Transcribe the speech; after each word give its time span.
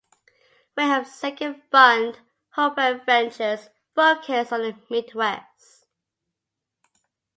Wilhelm's 0.75 1.13
second 1.13 1.61
fund, 1.69 2.21
Hopewell 2.55 3.01
Ventures, 3.05 3.69
focused 3.93 4.51
on 4.51 4.61
the 4.63 4.75
Midwest. 4.89 5.85